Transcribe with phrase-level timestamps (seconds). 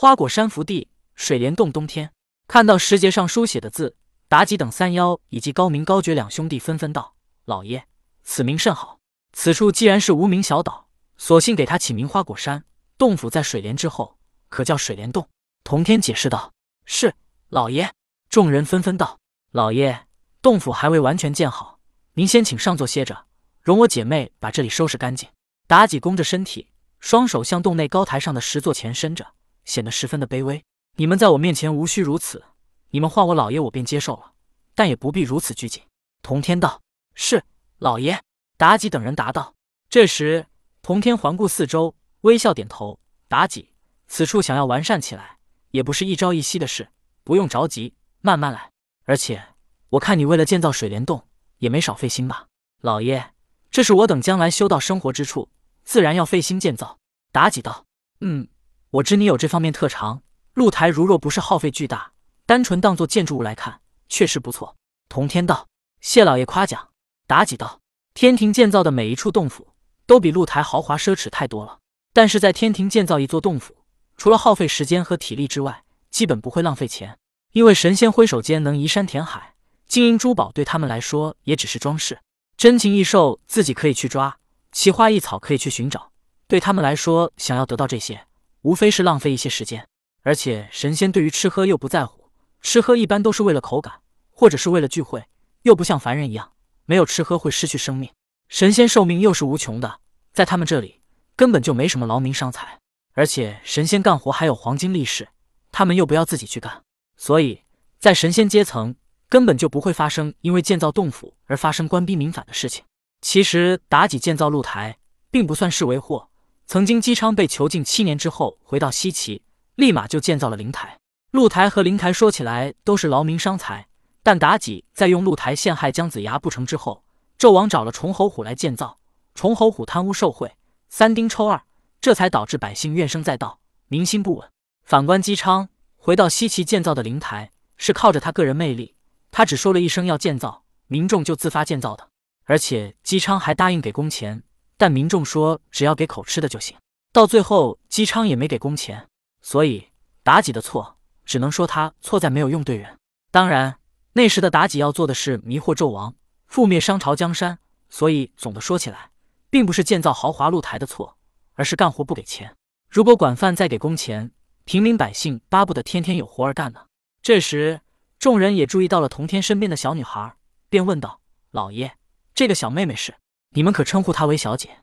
[0.00, 0.86] 花果山福地，
[1.16, 2.12] 水帘洞冬天。
[2.46, 3.96] 看到石碣上书写的字，
[4.30, 7.84] 妲己等三妖以及高明高觉两兄弟纷纷道：“老爷，
[8.22, 9.00] 此名甚好。
[9.32, 12.64] 此处既然是无名小岛，索性给他起名花果山。
[12.96, 14.16] 洞府在水帘之后，
[14.48, 15.28] 可叫水帘洞。”
[15.64, 16.52] 童天解释道
[16.86, 17.12] ：“是，
[17.48, 17.92] 老爷。”
[18.30, 19.18] 众人纷纷道
[19.50, 20.06] ：“老爷，
[20.40, 21.80] 洞府还未完全建好，
[22.12, 23.26] 您先请上座歇着，
[23.60, 25.28] 容我姐妹把这里收拾干净。”
[25.66, 26.68] 妲己弓着身体，
[27.00, 29.26] 双手向洞内高台上的石座前伸着，
[29.68, 30.64] 显得十分的卑微。
[30.96, 32.42] 你们在我面前无需如此，
[32.88, 34.32] 你们唤我老爷，我便接受了，
[34.74, 35.82] 但也不必如此拘谨。
[36.22, 36.80] 童天道
[37.14, 37.44] ：“是，
[37.78, 38.18] 老爷。”
[38.56, 39.54] 妲己等人答道。
[39.90, 40.46] 这时，
[40.82, 43.68] 童天环顾四周，微笑点头：“妲己，
[44.08, 45.38] 此处想要完善起来，
[45.70, 46.88] 也不是一朝一夕的事，
[47.22, 48.72] 不用着急，慢慢来。
[49.04, 49.54] 而且，
[49.90, 51.28] 我看你为了建造水帘洞，
[51.58, 52.46] 也没少费心吧？
[52.80, 53.32] 老爷，
[53.70, 55.50] 这是我等将来修道生活之处。”
[55.84, 56.98] 自然要费心建造。
[57.32, 57.86] 妲己道
[58.20, 58.48] ：“嗯，
[58.90, 60.22] 我知你有这方面特长。
[60.54, 62.12] 露台如若不是耗费巨大，
[62.46, 64.76] 单纯当做建筑物来看，确实不错。”
[65.08, 65.68] 童天道
[66.00, 66.88] ：“谢老爷夸奖。”
[67.28, 67.80] 妲己道
[68.14, 69.68] ：“天庭建造的每一处洞府，
[70.06, 71.78] 都比露台豪华奢侈太多了。
[72.12, 73.76] 但是在天庭建造一座洞府，
[74.16, 77.18] 除了耗费时间和体力之外，基本不会浪费钱，
[77.52, 79.54] 因为神仙挥手间能移山填海，
[79.86, 82.18] 金银珠宝对他们来说也只是装饰，
[82.56, 84.38] 珍禽异兽自己可以去抓。”
[84.72, 86.10] 奇花异草可以去寻找，
[86.46, 88.26] 对他们来说，想要得到这些，
[88.62, 89.86] 无非是浪费一些时间。
[90.22, 94.00] 而且神仙对于吃喝又不在乎，吃喝一般都是为了口感，
[94.30, 95.24] 或者是为了聚会，
[95.62, 96.52] 又不像凡人一样，
[96.84, 98.10] 没有吃喝会失去生命。
[98.48, 100.00] 神仙寿命又是无穷的，
[100.32, 101.00] 在他们这里
[101.36, 102.78] 根本就没什么劳民伤财。
[103.14, 105.28] 而且神仙干活还有黄金利市，
[105.72, 106.82] 他们又不要自己去干，
[107.16, 107.62] 所以
[107.98, 108.94] 在神仙阶层
[109.28, 112.84] 根本就不会发生因为建造洞府而发生官逼民反的事情。
[113.20, 114.98] 其实妲己建造露台
[115.30, 116.27] 并不算是为祸。
[116.68, 119.40] 曾经姬昌被囚禁七年之后回到西岐，
[119.76, 120.98] 立马就建造了灵台。
[121.30, 123.88] 露台和灵台说起来都是劳民伤财，
[124.22, 127.02] 但妲己在用露台陷害姜子牙不成之后，
[127.38, 128.98] 纣王找了崇侯虎来建造。
[129.34, 130.56] 崇侯虎贪污受贿，
[130.90, 131.62] 三丁抽二，
[132.02, 134.46] 这才导致百姓怨声载道，民心不稳。
[134.84, 138.94] 反观姬昌回到西岐建造的灵台，是靠着他个人魅力，
[139.30, 142.10] 他只说了一声要建造，民众就自发建造的。
[142.44, 144.42] 而且姬昌还答应给工钱，
[144.78, 146.74] 但民众说只要给口吃的就行。
[147.12, 149.06] 到最后，姬昌也没给工钱，
[149.42, 149.88] 所以
[150.24, 150.96] 妲己的错，
[151.26, 152.96] 只能说他错在没有用对人。
[153.30, 153.78] 当然，
[154.12, 156.14] 那时的妲己要做的是迷惑纣王，
[156.48, 157.58] 覆灭商朝江山，
[157.90, 159.10] 所以总的说起来，
[159.50, 161.18] 并不是建造豪华露台的错，
[161.54, 162.54] 而是干活不给钱。
[162.88, 164.30] 如果管饭再给工钱，
[164.64, 166.86] 平民百姓巴不得天天有活儿干呢。
[167.20, 167.80] 这时，
[168.18, 170.36] 众人也注意到了童天身边的小女孩，
[170.68, 171.96] 便问道：“老爷。”
[172.34, 173.14] 这个小妹妹是
[173.50, 174.78] 你们可称呼她为小姐？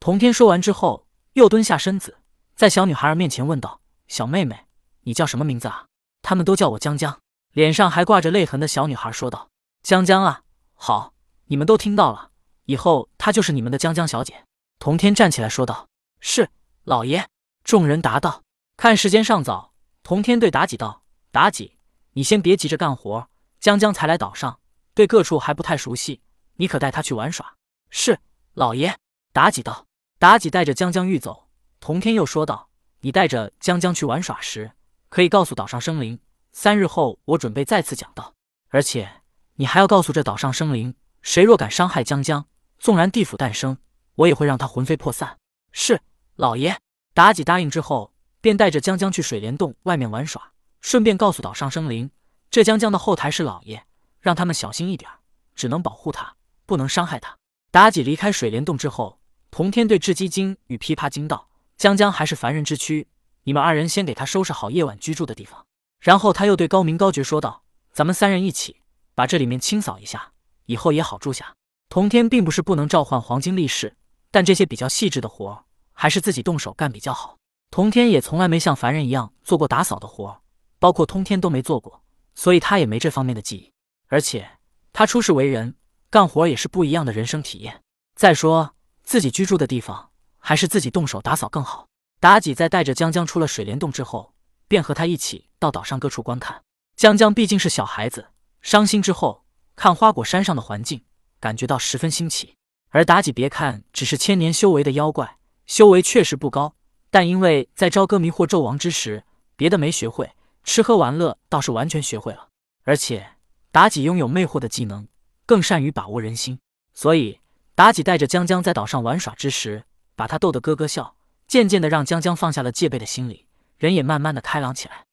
[0.00, 2.18] 童天说完之后，又蹲下身子，
[2.54, 4.66] 在小女孩儿面前问道：“小妹妹，
[5.02, 5.86] 你叫什么名字啊？”
[6.22, 7.20] 他们都叫我江江，
[7.52, 9.48] 脸上还挂着泪痕的小女孩说道
[9.82, 10.42] ：“江江啊，
[10.74, 11.14] 好，
[11.46, 12.30] 你们都听到了，
[12.64, 14.44] 以后她就是你们的江江小姐。”
[14.78, 15.88] 童天站起来说道
[16.20, 16.50] ：“是
[16.84, 17.28] 老爷。”
[17.64, 18.42] 众人答道
[18.76, 19.72] ：“看时间尚早。”
[20.02, 21.02] 童天对妲己道
[21.32, 21.76] ：“妲己，
[22.12, 23.28] 你先别急着干活，
[23.60, 24.58] 江江才来岛上，
[24.94, 26.22] 对各处还不太熟悉。”
[26.60, 27.54] 你可带她去玩耍。
[27.90, 28.18] 是
[28.54, 28.96] 老爷。
[29.32, 29.86] 妲己道。
[30.20, 32.70] 妲己带着江江欲走，童天又说道
[33.02, 34.72] ：“你带着江江去玩耍时，
[35.08, 36.18] 可以告诉岛上生灵，
[36.50, 38.34] 三日后我准备再次讲道。
[38.70, 39.22] 而且
[39.54, 42.46] 你还要告诉这岛上生灵，谁若敢伤害江江，
[42.80, 43.78] 纵然地府诞生，
[44.16, 45.38] 我也会让他魂飞魄散。”
[45.70, 46.00] 是
[46.34, 46.76] 老爷。
[47.14, 52.10] 妲己答应之后，便带着江江去水帘洞外面玩耍，顺便告诉岛上生灵，
[52.50, 53.84] 这江江的后台是老爷，
[54.20, 55.08] 让他们小心一点，
[55.54, 56.34] 只能保护他。
[56.66, 57.37] 不能伤害他。
[57.70, 59.20] 妲己离开水帘洞之后，
[59.50, 63.06] 童天对雉鸡精与琵琶精道：“江江还是凡人之躯，
[63.44, 65.66] 你们二人先给他收拾好夜晚居住的地方。”
[66.00, 68.80] 然后他又对高明高觉说道：“咱们三人一起
[69.14, 70.32] 把这里面清扫一下，
[70.64, 71.54] 以后也好住下。”
[71.90, 73.94] 童天并不是不能召唤黄金力士，
[74.30, 77.36] 但这些比较细致的活还是自己动手干比较好。
[77.70, 80.40] 童天也从来没像凡人一样做过打扫的活，
[80.78, 82.02] 包括通天都没做过，
[82.34, 83.70] 所以他也没这方面的记忆。
[84.08, 84.48] 而且
[84.94, 85.74] 他出世为人。
[86.10, 87.82] 干活也是不一样的人生体验。
[88.14, 91.86] 再说自己居住的地方，还是自己动手打扫更好。
[92.20, 94.34] 妲己在带着江江出了水帘洞之后，
[94.66, 96.62] 便和他一起到岛上各处观看。
[96.96, 98.28] 江江毕竟是小孩子，
[98.60, 99.44] 伤心之后
[99.76, 101.04] 看花果山上的环境，
[101.38, 102.54] 感觉到十分新奇。
[102.88, 106.74] 而妲己别看只是千年修为的妖怪，修为确实不高，
[107.10, 109.24] 但因为在朝歌迷惑纣王之时，
[109.54, 110.32] 别的没学会，
[110.64, 112.48] 吃喝玩乐倒是完全学会了。
[112.84, 113.34] 而且
[113.72, 115.06] 妲己拥有魅惑的技能。
[115.48, 116.60] 更善于把握人心，
[116.92, 117.40] 所以
[117.74, 119.84] 妲己带着江江在岛上玩耍之时，
[120.14, 121.16] 把他逗得咯咯笑，
[121.46, 123.46] 渐渐的让江江放下了戒备的心理，
[123.78, 125.07] 人也慢慢的开朗起来。